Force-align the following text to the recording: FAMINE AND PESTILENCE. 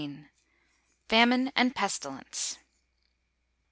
FAMINE 1.09 1.51
AND 1.55 1.75
PESTILENCE. 1.75 2.57